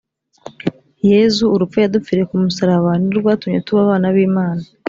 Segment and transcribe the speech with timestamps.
[1.09, 4.63] yezu urupfu yadupfiriye ku musaraba nirwo rwatumye tuba abana b’ imana